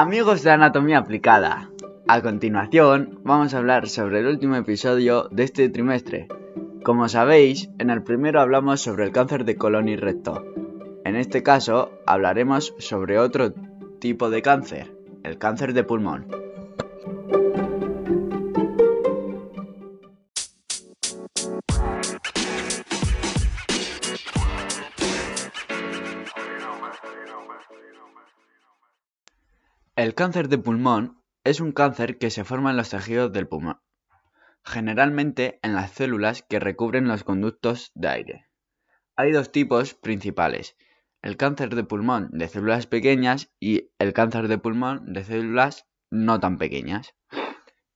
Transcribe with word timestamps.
Amigos 0.00 0.44
de 0.44 0.52
Anatomía 0.52 0.98
Aplicada, 0.98 1.72
a 2.06 2.22
continuación 2.22 3.18
vamos 3.24 3.52
a 3.52 3.58
hablar 3.58 3.88
sobre 3.88 4.20
el 4.20 4.28
último 4.28 4.54
episodio 4.54 5.28
de 5.32 5.42
este 5.42 5.68
trimestre. 5.70 6.28
Como 6.84 7.08
sabéis, 7.08 7.68
en 7.80 7.90
el 7.90 8.04
primero 8.04 8.40
hablamos 8.40 8.80
sobre 8.80 9.06
el 9.06 9.10
cáncer 9.10 9.44
de 9.44 9.56
colon 9.56 9.88
y 9.88 9.96
recto. 9.96 10.44
En 11.04 11.16
este 11.16 11.42
caso 11.42 11.90
hablaremos 12.06 12.76
sobre 12.78 13.18
otro 13.18 13.52
tipo 13.98 14.30
de 14.30 14.40
cáncer, 14.40 14.96
el 15.24 15.36
cáncer 15.36 15.72
de 15.72 15.82
pulmón. 15.82 16.28
El 29.98 30.14
cáncer 30.14 30.48
de 30.48 30.58
pulmón 30.58 31.24
es 31.42 31.58
un 31.60 31.72
cáncer 31.72 32.18
que 32.18 32.30
se 32.30 32.44
forma 32.44 32.70
en 32.70 32.76
los 32.76 32.90
tejidos 32.90 33.32
del 33.32 33.48
pulmón, 33.48 33.80
generalmente 34.62 35.58
en 35.64 35.74
las 35.74 35.90
células 35.90 36.44
que 36.48 36.60
recubren 36.60 37.08
los 37.08 37.24
conductos 37.24 37.90
de 37.96 38.06
aire. 38.06 38.46
Hay 39.16 39.32
dos 39.32 39.50
tipos 39.50 39.94
principales, 39.94 40.76
el 41.20 41.36
cáncer 41.36 41.74
de 41.74 41.82
pulmón 41.82 42.28
de 42.30 42.46
células 42.46 42.86
pequeñas 42.86 43.50
y 43.58 43.90
el 43.98 44.12
cáncer 44.12 44.46
de 44.46 44.58
pulmón 44.58 45.12
de 45.12 45.24
células 45.24 45.88
no 46.12 46.38
tan 46.38 46.58
pequeñas. 46.58 47.16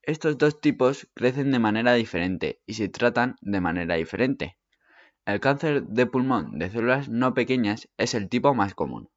Estos 0.02 0.38
dos 0.38 0.60
tipos 0.60 1.08
crecen 1.14 1.52
de 1.52 1.60
manera 1.60 1.92
diferente 1.92 2.60
y 2.66 2.74
se 2.74 2.88
tratan 2.88 3.36
de 3.42 3.60
manera 3.60 3.94
diferente. 3.94 4.58
El 5.24 5.38
cáncer 5.38 5.84
de 5.84 6.06
pulmón 6.06 6.58
de 6.58 6.68
células 6.68 7.08
no 7.08 7.32
pequeñas 7.32 7.88
es 7.96 8.14
el 8.14 8.28
tipo 8.28 8.54
más 8.56 8.74
común. 8.74 9.08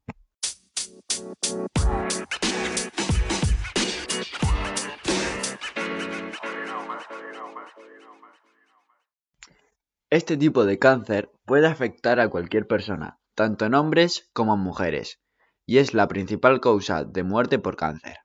Este 10.09 10.37
tipo 10.37 10.65
de 10.65 10.79
cáncer 10.79 11.31
puede 11.45 11.67
afectar 11.67 12.19
a 12.19 12.29
cualquier 12.29 12.67
persona, 12.67 13.19
tanto 13.33 13.65
en 13.65 13.73
hombres 13.73 14.29
como 14.33 14.53
en 14.53 14.61
mujeres, 14.61 15.19
y 15.65 15.79
es 15.79 15.93
la 15.93 16.07
principal 16.07 16.61
causa 16.61 17.03
de 17.03 17.23
muerte 17.23 17.59
por 17.59 17.75
cáncer. 17.75 18.19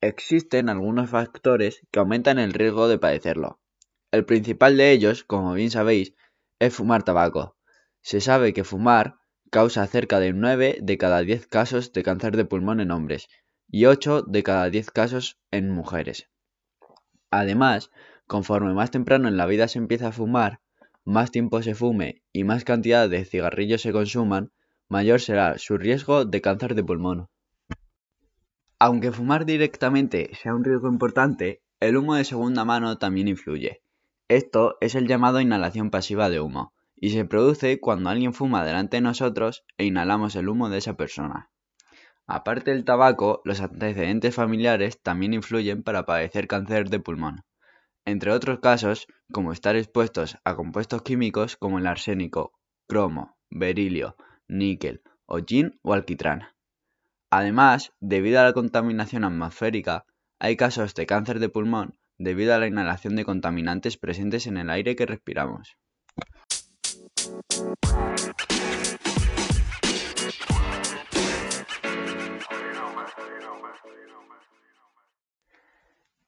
Existen 0.00 0.68
algunos 0.68 1.10
factores 1.10 1.80
que 1.90 1.98
aumentan 1.98 2.38
el 2.38 2.52
riesgo 2.52 2.88
de 2.88 2.98
padecerlo. 2.98 3.60
El 4.10 4.24
principal 4.24 4.76
de 4.76 4.92
ellos, 4.92 5.24
como 5.24 5.54
bien 5.54 5.70
sabéis, 5.70 6.14
es 6.60 6.74
fumar 6.74 7.02
tabaco. 7.02 7.56
Se 8.00 8.20
sabe 8.20 8.52
que 8.52 8.64
fumar 8.64 9.16
causa 9.50 9.86
cerca 9.86 10.20
de 10.20 10.32
9 10.32 10.78
de 10.80 10.98
cada 10.98 11.20
10 11.20 11.46
casos 11.46 11.92
de 11.92 12.02
cáncer 12.02 12.36
de 12.36 12.44
pulmón 12.44 12.80
en 12.80 12.90
hombres 12.90 13.28
y 13.68 13.86
8 13.86 14.22
de 14.22 14.42
cada 14.42 14.70
10 14.70 14.90
casos 14.90 15.38
en 15.50 15.70
mujeres. 15.70 16.28
Además, 17.30 17.90
conforme 18.26 18.74
más 18.74 18.90
temprano 18.90 19.28
en 19.28 19.36
la 19.36 19.46
vida 19.46 19.68
se 19.68 19.78
empieza 19.78 20.08
a 20.08 20.12
fumar, 20.12 20.60
más 21.04 21.30
tiempo 21.30 21.62
se 21.62 21.74
fume 21.74 22.22
y 22.32 22.42
más 22.44 22.64
cantidad 22.64 23.08
de 23.08 23.24
cigarrillos 23.24 23.82
se 23.82 23.92
consuman, 23.92 24.50
mayor 24.88 25.20
será 25.20 25.58
su 25.58 25.78
riesgo 25.78 26.24
de 26.24 26.40
cáncer 26.40 26.74
de 26.74 26.82
pulmón. 26.82 27.28
Aunque 28.78 29.12
fumar 29.12 29.46
directamente 29.46 30.30
sea 30.34 30.54
un 30.54 30.64
riesgo 30.64 30.88
importante, 30.88 31.62
el 31.78 31.96
humo 31.96 32.16
de 32.16 32.24
segunda 32.24 32.64
mano 32.64 32.98
también 32.98 33.28
influye. 33.28 33.82
Esto 34.28 34.76
es 34.80 34.96
el 34.96 35.06
llamado 35.06 35.40
inhalación 35.40 35.90
pasiva 35.90 36.28
de 36.28 36.40
humo, 36.40 36.72
y 36.96 37.10
se 37.10 37.24
produce 37.24 37.78
cuando 37.78 38.10
alguien 38.10 38.34
fuma 38.34 38.64
delante 38.64 38.96
de 38.96 39.02
nosotros 39.02 39.64
e 39.78 39.84
inhalamos 39.84 40.34
el 40.34 40.48
humo 40.48 40.68
de 40.68 40.78
esa 40.78 40.96
persona. 40.96 41.50
Aparte 42.26 42.72
del 42.72 42.84
tabaco, 42.84 43.40
los 43.44 43.60
antecedentes 43.60 44.34
familiares 44.34 45.00
también 45.00 45.32
influyen 45.32 45.84
para 45.84 46.04
padecer 46.04 46.48
cáncer 46.48 46.90
de 46.90 46.98
pulmón 46.98 47.44
entre 48.06 48.30
otros 48.30 48.60
casos, 48.60 49.08
como 49.32 49.52
estar 49.52 49.76
expuestos 49.76 50.38
a 50.44 50.54
compuestos 50.54 51.02
químicos 51.02 51.56
como 51.56 51.78
el 51.78 51.86
arsénico, 51.88 52.52
cromo, 52.86 53.36
berilio, 53.50 54.16
níquel, 54.46 55.02
hollín 55.26 55.78
o 55.82 55.92
alquitrán. 55.92 56.44
Además, 57.30 57.92
debido 58.00 58.40
a 58.40 58.44
la 58.44 58.52
contaminación 58.52 59.24
atmosférica, 59.24 60.06
hay 60.38 60.56
casos 60.56 60.94
de 60.94 61.06
cáncer 61.06 61.40
de 61.40 61.48
pulmón 61.48 61.98
debido 62.16 62.54
a 62.54 62.58
la 62.58 62.68
inhalación 62.68 63.16
de 63.16 63.24
contaminantes 63.24 63.96
presentes 63.96 64.46
en 64.46 64.56
el 64.56 64.70
aire 64.70 64.94
que 64.94 65.04
respiramos. 65.04 65.76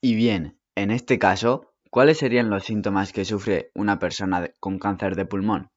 Y 0.00 0.15
bien, 0.15 0.59
en 0.75 0.93
este 0.93 1.19
caso, 1.19 1.68
¿cuáles 1.91 2.19
serían 2.19 2.50
los 2.50 2.65
síntomas 2.65 3.12
que 3.12 3.25
sufre 3.25 3.71
una 3.75 3.99
persona 3.99 4.50
con 4.60 4.78
cáncer 4.78 5.16
de 5.16 5.25
pulmón? 5.25 5.71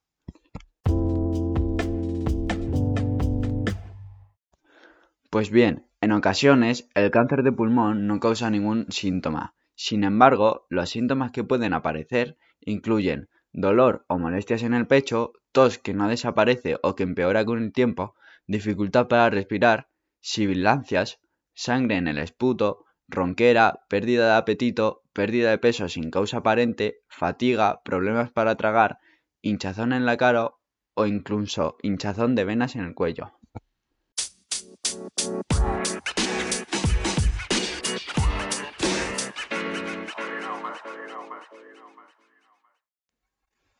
Pues 5.30 5.50
bien, 5.50 5.86
en 6.00 6.12
ocasiones 6.12 6.88
el 6.94 7.10
cáncer 7.10 7.42
de 7.42 7.52
pulmón 7.52 8.06
no 8.06 8.20
causa 8.20 8.50
ningún 8.50 8.86
síntoma. 8.90 9.54
Sin 9.74 10.04
embargo, 10.04 10.66
los 10.68 10.90
síntomas 10.90 11.32
que 11.32 11.44
pueden 11.44 11.72
aparecer 11.72 12.36
incluyen 12.60 13.28
dolor 13.52 14.04
o 14.08 14.18
molestias 14.18 14.62
en 14.62 14.74
el 14.74 14.86
pecho, 14.86 15.32
tos 15.52 15.78
que 15.78 15.94
no 15.94 16.08
desaparece 16.08 16.76
o 16.82 16.94
que 16.94 17.02
empeora 17.02 17.44
con 17.44 17.62
el 17.62 17.72
tiempo, 17.72 18.14
dificultad 18.46 19.08
para 19.08 19.30
respirar, 19.30 19.88
sibilancias, 20.20 21.20
sangre 21.54 21.96
en 21.96 22.08
el 22.08 22.18
esputo, 22.18 22.84
ronquera, 23.08 23.80
pérdida 23.88 24.26
de 24.26 24.36
apetito, 24.36 25.01
pérdida 25.12 25.50
de 25.50 25.58
peso 25.58 25.88
sin 25.88 26.10
causa 26.10 26.38
aparente, 26.38 27.00
fatiga, 27.08 27.82
problemas 27.84 28.30
para 28.30 28.56
tragar, 28.56 28.98
hinchazón 29.42 29.92
en 29.92 30.06
la 30.06 30.16
cara 30.16 30.50
o 30.94 31.06
incluso 31.06 31.76
hinchazón 31.82 32.34
de 32.34 32.44
venas 32.44 32.76
en 32.76 32.84
el 32.84 32.94
cuello. 32.94 33.32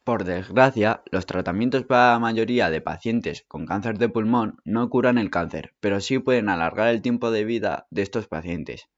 Por 0.04 0.24
desgracia, 0.24 1.04
los 1.12 1.26
tratamientos 1.26 1.84
para 1.84 2.14
la 2.14 2.18
mayoría 2.18 2.70
de 2.70 2.80
pacientes 2.80 3.44
con 3.46 3.66
cáncer 3.66 3.98
de 3.98 4.08
pulmón 4.08 4.60
no 4.64 4.90
curan 4.90 5.16
el 5.16 5.30
cáncer, 5.30 5.74
pero 5.78 6.00
sí 6.00 6.18
pueden 6.18 6.48
alargar 6.48 6.88
el 6.88 7.02
tiempo 7.02 7.30
de 7.30 7.44
vida 7.44 7.86
de 7.90 8.02
estos 8.02 8.26
pacientes. 8.26 8.88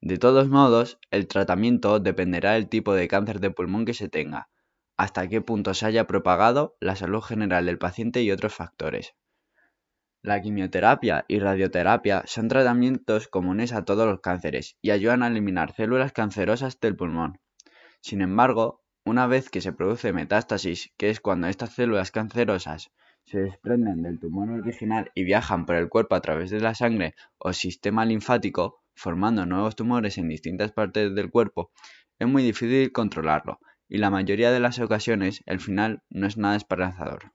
De 0.00 0.16
todos 0.18 0.48
modos, 0.48 0.98
el 1.10 1.26
tratamiento 1.26 1.98
dependerá 1.98 2.52
del 2.52 2.68
tipo 2.68 2.94
de 2.94 3.08
cáncer 3.08 3.40
de 3.40 3.50
pulmón 3.50 3.84
que 3.84 3.94
se 3.94 4.08
tenga, 4.08 4.48
hasta 4.96 5.28
qué 5.28 5.40
punto 5.40 5.74
se 5.74 5.86
haya 5.86 6.06
propagado, 6.06 6.76
la 6.80 6.96
salud 6.96 7.20
general 7.20 7.66
del 7.66 7.78
paciente 7.78 8.22
y 8.22 8.30
otros 8.30 8.54
factores. 8.54 9.14
La 10.22 10.42
quimioterapia 10.42 11.24
y 11.28 11.38
radioterapia 11.38 12.22
son 12.26 12.48
tratamientos 12.48 13.28
comunes 13.28 13.72
a 13.72 13.84
todos 13.84 14.06
los 14.06 14.20
cánceres 14.20 14.76
y 14.82 14.90
ayudan 14.90 15.22
a 15.22 15.28
eliminar 15.28 15.74
células 15.74 16.12
cancerosas 16.12 16.80
del 16.80 16.96
pulmón. 16.96 17.40
Sin 18.00 18.20
embargo, 18.20 18.82
una 19.04 19.26
vez 19.26 19.50
que 19.50 19.60
se 19.60 19.72
produce 19.72 20.12
metástasis, 20.12 20.92
que 20.96 21.10
es 21.10 21.20
cuando 21.20 21.46
estas 21.46 21.74
células 21.74 22.10
cancerosas 22.10 22.90
se 23.24 23.38
desprenden 23.38 24.02
del 24.02 24.18
tumor 24.18 24.50
original 24.50 25.12
y 25.14 25.22
viajan 25.22 25.66
por 25.66 25.76
el 25.76 25.88
cuerpo 25.88 26.14
a 26.14 26.20
través 26.20 26.50
de 26.50 26.60
la 26.60 26.74
sangre 26.74 27.14
o 27.38 27.52
sistema 27.52 28.04
linfático, 28.04 28.82
formando 28.98 29.46
nuevos 29.46 29.76
tumores 29.76 30.18
en 30.18 30.28
distintas 30.28 30.72
partes 30.72 31.14
del 31.14 31.30
cuerpo, 31.30 31.70
es 32.18 32.26
muy 32.26 32.42
difícil 32.42 32.90
controlarlo, 32.90 33.60
y 33.88 33.98
la 33.98 34.10
mayoría 34.10 34.50
de 34.50 34.58
las 34.58 34.80
ocasiones 34.80 35.42
el 35.46 35.60
final 35.60 36.02
no 36.10 36.26
es 36.26 36.36
nada 36.36 36.56
esperanzador. 36.56 37.32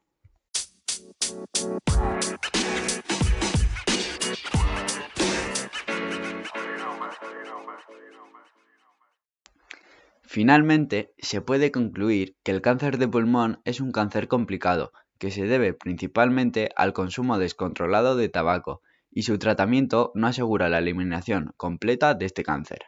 Finalmente, 10.21 11.13
se 11.19 11.41
puede 11.41 11.71
concluir 11.71 12.35
que 12.43 12.51
el 12.51 12.61
cáncer 12.61 12.97
de 12.97 13.07
pulmón 13.07 13.61
es 13.63 13.79
un 13.79 13.91
cáncer 13.91 14.27
complicado, 14.27 14.91
que 15.17 15.31
se 15.31 15.45
debe 15.45 15.73
principalmente 15.73 16.71
al 16.75 16.91
consumo 16.91 17.37
descontrolado 17.37 18.17
de 18.17 18.27
tabaco 18.29 18.81
y 19.13 19.23
su 19.23 19.37
tratamiento 19.37 20.11
no 20.15 20.27
asegura 20.27 20.69
la 20.69 20.79
eliminación 20.79 21.53
completa 21.57 22.13
de 22.13 22.25
este 22.25 22.43
cáncer. 22.43 22.85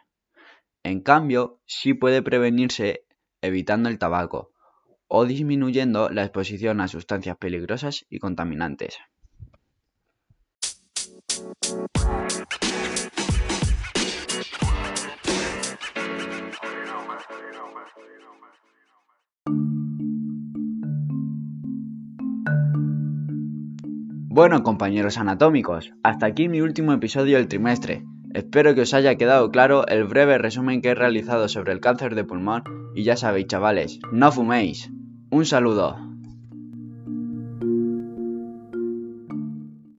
En 0.82 1.00
cambio, 1.00 1.60
sí 1.66 1.94
puede 1.94 2.22
prevenirse 2.22 3.04
evitando 3.40 3.88
el 3.88 3.98
tabaco 3.98 4.52
o 5.08 5.24
disminuyendo 5.24 6.10
la 6.10 6.24
exposición 6.24 6.80
a 6.80 6.88
sustancias 6.88 7.36
peligrosas 7.36 8.06
y 8.08 8.18
contaminantes. 8.18 8.98
Bueno 24.36 24.62
compañeros 24.62 25.16
anatómicos, 25.16 25.94
hasta 26.02 26.26
aquí 26.26 26.50
mi 26.50 26.60
último 26.60 26.92
episodio 26.92 27.38
del 27.38 27.48
trimestre. 27.48 28.04
Espero 28.34 28.74
que 28.74 28.82
os 28.82 28.92
haya 28.92 29.14
quedado 29.14 29.50
claro 29.50 29.86
el 29.88 30.04
breve 30.04 30.36
resumen 30.36 30.82
que 30.82 30.90
he 30.90 30.94
realizado 30.94 31.48
sobre 31.48 31.72
el 31.72 31.80
cáncer 31.80 32.14
de 32.14 32.24
pulmón 32.24 32.62
y 32.94 33.02
ya 33.02 33.16
sabéis 33.16 33.46
chavales, 33.46 33.98
no 34.12 34.30
fuméis. 34.30 34.92
Un 35.30 35.46
saludo. 35.46 35.96